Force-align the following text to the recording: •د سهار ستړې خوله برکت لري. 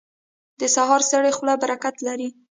•د 0.59 0.61
سهار 0.75 1.01
ستړې 1.07 1.31
خوله 1.37 1.55
برکت 1.63 1.95
لري. 2.07 2.27